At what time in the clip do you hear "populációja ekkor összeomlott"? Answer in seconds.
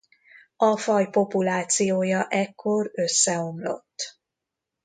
1.09-4.19